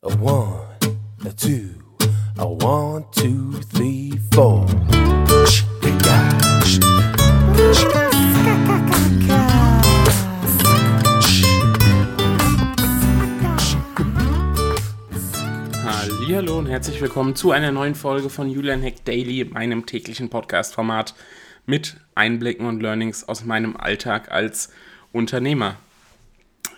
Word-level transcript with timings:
A 0.00 0.14
one, 0.20 0.60
a 1.26 1.32
two, 1.32 1.70
a 2.38 2.46
one, 2.46 3.04
two, 3.10 3.54
three, 3.74 4.12
four. 4.32 4.64
Hallo 15.82 16.58
und 16.58 16.66
herzlich 16.66 17.00
willkommen 17.00 17.34
zu 17.34 17.50
einer 17.50 17.72
neuen 17.72 17.96
Folge 17.96 18.30
von 18.30 18.48
Julian 18.48 18.82
Heck 18.82 19.04
Daily, 19.04 19.44
meinem 19.46 19.84
täglichen 19.84 20.30
Podcast-Format 20.30 21.16
mit 21.66 21.96
Einblicken 22.14 22.66
und 22.66 22.80
Learnings 22.80 23.26
aus 23.26 23.44
meinem 23.44 23.76
Alltag 23.76 24.30
als 24.30 24.72
Unternehmer. 25.10 25.74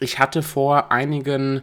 Ich 0.01 0.19
hatte 0.19 0.43
vor 0.43 0.91
einigen 0.91 1.61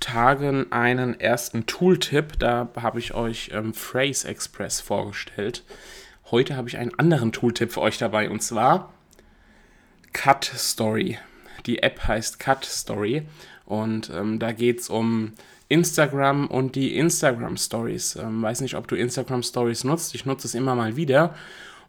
Tagen 0.00 0.72
einen 0.72 1.18
ersten 1.18 1.66
Tooltip. 1.66 2.38
Da 2.38 2.68
habe 2.76 2.98
ich 2.98 3.14
euch 3.14 3.50
ähm, 3.52 3.74
Phrase 3.74 4.28
Express 4.28 4.80
vorgestellt. 4.80 5.64
Heute 6.30 6.56
habe 6.56 6.68
ich 6.68 6.78
einen 6.78 6.98
anderen 6.98 7.32
Tooltip 7.32 7.72
für 7.72 7.80
euch 7.80 7.98
dabei 7.98 8.30
und 8.30 8.42
zwar 8.42 8.92
Cut 10.12 10.44
Story. 10.44 11.18
Die 11.66 11.82
App 11.82 12.06
heißt 12.06 12.38
Cut 12.38 12.64
Story 12.64 13.22
und 13.64 14.10
ähm, 14.14 14.38
da 14.38 14.52
geht 14.52 14.80
es 14.80 14.88
um 14.88 15.32
Instagram 15.68 16.46
und 16.46 16.76
die 16.76 16.96
Instagram 16.96 17.56
Stories. 17.56 18.16
Ähm, 18.16 18.42
weiß 18.42 18.62
nicht, 18.62 18.74
ob 18.74 18.88
du 18.88 18.96
Instagram 18.96 19.42
Stories 19.42 19.84
nutzt. 19.84 20.14
Ich 20.14 20.24
nutze 20.24 20.46
es 20.46 20.54
immer 20.54 20.74
mal 20.74 20.96
wieder 20.96 21.34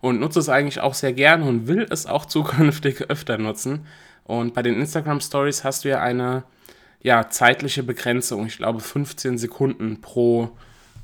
und 0.02 0.20
nutze 0.20 0.40
es 0.40 0.50
eigentlich 0.50 0.82
auch 0.82 0.94
sehr 0.94 1.14
gerne 1.14 1.46
und 1.46 1.68
will 1.68 1.86
es 1.90 2.06
auch 2.06 2.26
zukünftig 2.28 3.10
öfter 3.10 3.38
nutzen. 3.38 3.86
Und 4.26 4.54
bei 4.54 4.62
den 4.62 4.76
Instagram 4.76 5.22
Stories 5.22 5.64
hast 5.64 5.86
du 5.86 5.90
ja 5.90 6.02
eine 6.02 6.44
ja, 7.02 7.30
zeitliche 7.30 7.84
Begrenzung. 7.84 8.46
Ich 8.46 8.58
glaube 8.58 8.80
15 8.80 9.38
Sekunden 9.38 10.02
pro 10.02 10.52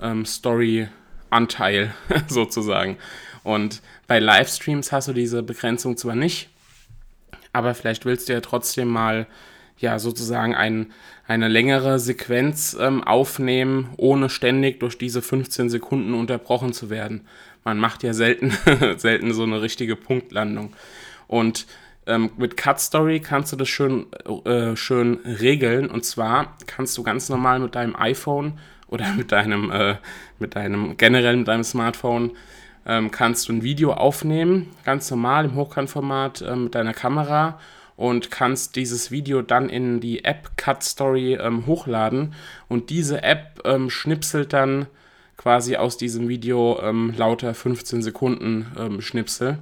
ähm, 0.02 0.26
Story-Anteil 0.26 1.94
sozusagen. 2.28 2.98
Und 3.44 3.82
bei 4.08 4.20
Livestreams 4.20 4.92
hast 4.92 5.08
du 5.08 5.14
diese 5.14 5.44
Begrenzung 5.44 5.98
zwar 5.98 6.16
nicht, 6.16 6.50
aber 7.54 7.74
vielleicht 7.76 8.06
willst 8.06 8.28
du 8.28 8.34
ja 8.34 8.42
trotzdem 8.42 8.88
mal 8.88 9.28
ja 9.78 10.00
sozusagen 10.00 10.56
ein, 10.56 10.92
eine 11.28 11.48
längere 11.48 12.00
Sequenz 12.00 12.76
ähm, 12.80 13.04
aufnehmen, 13.04 13.90
ohne 13.98 14.30
ständig 14.30 14.80
durch 14.80 14.98
diese 14.98 15.22
15 15.22 15.70
Sekunden 15.70 16.14
unterbrochen 16.14 16.74
zu 16.74 16.90
werden. 16.90 17.28
Man 17.64 17.78
macht 17.78 18.04
ja 18.04 18.14
selten, 18.14 18.52
selten 18.98 19.34
so 19.34 19.44
eine 19.44 19.62
richtige 19.62 19.96
Punktlandung. 19.96 20.74
Und 21.28 21.66
ähm, 22.08 22.32
mit 22.38 22.58
Cut 22.58 22.80
Story 22.80 23.20
kannst 23.20 23.52
du 23.52 23.56
das 23.56 23.70
schön, 23.70 24.08
äh, 24.46 24.76
schön 24.76 25.20
regeln. 25.26 25.90
Und 25.90 26.06
zwar 26.06 26.56
kannst 26.68 26.98
du 26.98 27.04
ganz 27.04 27.30
normal 27.30 27.60
mit 27.60 27.76
deinem 27.76 27.96
iPhone 27.96 28.60
oder 28.88 29.12
mit 29.18 29.32
deinem, 29.32 29.72
äh, 29.72 29.96
mit 30.40 30.56
deinem, 30.56 30.98
generell 30.98 31.38
mit 31.38 31.48
deinem 31.48 31.64
Smartphone, 31.64 32.32
ähm, 32.86 33.10
kannst 33.10 33.50
du 33.50 33.54
ein 33.54 33.64
Video 33.64 33.94
aufnehmen, 33.94 34.72
ganz 34.84 35.10
normal 35.10 35.46
im 35.46 35.56
Hochkantformat 35.56 36.42
äh, 36.42 36.56
mit 36.56 36.76
deiner 36.76 36.94
Kamera 36.94 37.60
und 37.98 38.30
kannst 38.30 38.76
dieses 38.76 39.10
Video 39.10 39.42
dann 39.42 39.70
in 39.70 40.00
die 40.02 40.24
App 40.24 40.58
Cut 40.58 40.84
Story 40.84 41.36
ähm, 41.36 41.66
hochladen. 41.66 42.34
Und 42.68 42.90
diese 42.90 43.24
App 43.24 43.62
ähm, 43.64 43.90
schnipselt 43.90 44.54
dann 44.54 44.86
quasi 45.38 45.78
aus 45.78 45.98
diesem 45.98 46.28
Video 46.28 46.80
ähm, 46.82 47.14
lauter 47.18 47.54
15 47.54 48.04
Sekunden 48.04 48.72
ähm, 48.78 49.02
Schnipsel 49.02 49.58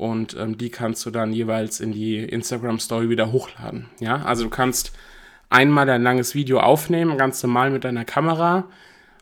und 0.00 0.34
ähm, 0.38 0.56
die 0.56 0.70
kannst 0.70 1.04
du 1.04 1.10
dann 1.10 1.30
jeweils 1.30 1.78
in 1.78 1.92
die 1.92 2.16
Instagram 2.16 2.78
Story 2.78 3.10
wieder 3.10 3.32
hochladen. 3.32 3.84
Ja, 4.00 4.22
also 4.22 4.44
du 4.44 4.48
kannst 4.48 4.92
einmal 5.50 5.90
ein 5.90 6.02
langes 6.02 6.34
Video 6.34 6.58
aufnehmen, 6.58 7.18
ganz 7.18 7.42
normal 7.42 7.70
mit 7.70 7.84
deiner 7.84 8.06
Kamera 8.06 8.64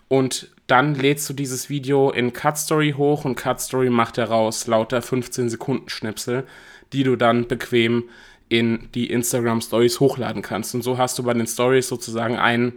und 0.06 0.48
dann 0.68 0.94
lädst 0.94 1.28
du 1.28 1.32
dieses 1.32 1.68
Video 1.68 2.12
in 2.12 2.32
Cut 2.32 2.58
Story 2.58 2.94
hoch 2.96 3.24
und 3.24 3.34
Cut 3.34 3.60
Story 3.60 3.90
macht 3.90 4.18
daraus 4.18 4.68
lauter 4.68 5.02
15 5.02 5.50
Sekunden 5.50 5.88
Schnipsel, 5.88 6.44
die 6.92 7.02
du 7.02 7.16
dann 7.16 7.48
bequem 7.48 8.04
in 8.48 8.88
die 8.94 9.10
Instagram 9.10 9.60
Stories 9.60 9.98
hochladen 9.98 10.42
kannst. 10.42 10.76
Und 10.76 10.82
so 10.82 10.96
hast 10.96 11.18
du 11.18 11.24
bei 11.24 11.34
den 11.34 11.48
Stories 11.48 11.88
sozusagen 11.88 12.36
ein, 12.36 12.72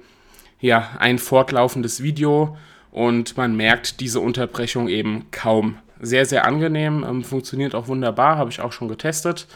ja, 0.59 0.89
ein 0.97 1.19
fortlaufendes 1.19 2.01
Video 2.01 2.57
und 2.89 3.37
man 3.37 3.55
merkt 3.55 3.99
diese 3.99 4.21
Unterbrechung 4.21 4.87
eben 4.87 5.27
kaum 5.29 5.77
sehr, 6.01 6.25
sehr 6.25 6.45
angenehm, 6.45 7.05
ähm, 7.07 7.23
funktioniert 7.23 7.75
auch 7.75 7.87
wunderbar, 7.87 8.37
habe 8.37 8.49
ich 8.49 8.59
auch 8.59 8.71
schon 8.71 8.87
getestet. 8.87 9.47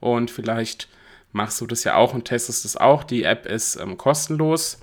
Und 0.00 0.30
vielleicht 0.30 0.88
machst 1.32 1.60
du 1.60 1.66
das 1.66 1.84
ja 1.84 1.94
auch 1.94 2.12
und 2.12 2.24
testest 2.24 2.64
es 2.64 2.76
auch. 2.76 3.04
Die 3.04 3.22
App 3.22 3.46
ist 3.46 3.76
ähm, 3.76 3.96
kostenlos. 3.96 4.80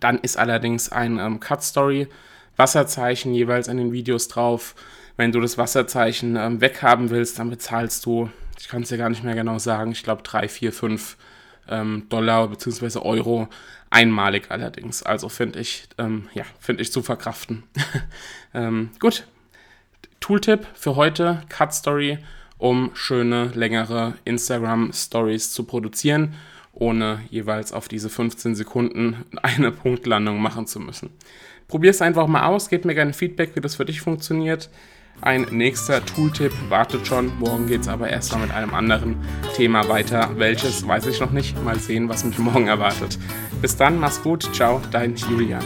Dann 0.00 0.18
ist 0.18 0.38
allerdings 0.38 0.90
ein 0.92 1.18
ähm, 1.18 1.40
Cut 1.40 1.62
Story 1.62 2.08
Wasserzeichen 2.56 3.34
jeweils 3.34 3.68
an 3.68 3.76
den 3.76 3.92
Videos 3.92 4.28
drauf. 4.28 4.74
Wenn 5.16 5.32
du 5.32 5.40
das 5.40 5.58
Wasserzeichen 5.58 6.36
ähm, 6.36 6.60
weghaben 6.60 7.10
willst, 7.10 7.38
dann 7.38 7.50
bezahlst 7.50 8.04
du, 8.06 8.30
ich 8.58 8.68
kann 8.68 8.82
es 8.82 8.88
dir 8.88 8.98
gar 8.98 9.08
nicht 9.08 9.24
mehr 9.24 9.34
genau 9.34 9.58
sagen, 9.58 9.92
ich 9.92 10.02
glaube 10.02 10.22
3, 10.22 10.48
4, 10.48 10.72
5 10.72 11.16
Dollar 12.08 12.48
bzw. 12.48 13.00
Euro 13.00 13.46
einmalig 13.90 14.50
allerdings. 14.50 15.02
Also 15.02 15.28
finde 15.28 15.60
ich, 15.60 15.86
ähm, 15.98 16.26
ja, 16.32 16.44
finde 16.60 16.80
ich 16.80 16.90
zu 16.90 17.02
verkraften. 17.02 17.64
ähm, 18.54 18.88
gut, 19.00 19.26
Tooltip 20.28 20.66
für 20.74 20.94
heute, 20.94 21.40
Cut 21.48 21.72
Story, 21.72 22.18
um 22.58 22.90
schöne, 22.92 23.46
längere 23.54 24.12
Instagram-Stories 24.26 25.52
zu 25.52 25.64
produzieren, 25.64 26.34
ohne 26.74 27.20
jeweils 27.30 27.72
auf 27.72 27.88
diese 27.88 28.10
15 28.10 28.54
Sekunden 28.54 29.24
eine 29.42 29.72
Punktlandung 29.72 30.42
machen 30.42 30.66
zu 30.66 30.80
müssen. 30.80 31.08
Probier 31.66 31.92
es 31.92 32.02
einfach 32.02 32.26
mal 32.26 32.44
aus, 32.44 32.68
gib 32.68 32.84
mir 32.84 32.94
gerne 32.94 33.14
Feedback, 33.14 33.56
wie 33.56 33.62
das 33.62 33.76
für 33.76 33.86
dich 33.86 34.02
funktioniert. 34.02 34.68
Ein 35.22 35.46
nächster 35.50 36.04
Tooltip 36.04 36.52
wartet 36.68 37.06
schon. 37.06 37.34
Morgen 37.38 37.66
geht 37.66 37.80
es 37.80 37.88
aber 37.88 38.10
erst 38.10 38.30
mal 38.32 38.42
mit 38.42 38.50
einem 38.50 38.74
anderen 38.74 39.16
Thema 39.56 39.88
weiter. 39.88 40.32
Welches 40.36 40.86
weiß 40.86 41.06
ich 41.06 41.20
noch 41.20 41.30
nicht. 41.30 41.60
Mal 41.64 41.78
sehen, 41.78 42.10
was 42.10 42.24
mich 42.24 42.38
morgen 42.38 42.66
erwartet. 42.66 43.18
Bis 43.62 43.78
dann, 43.78 43.98
mach's 43.98 44.22
gut. 44.22 44.54
Ciao, 44.54 44.82
dein 44.92 45.16
Julian. 45.16 45.64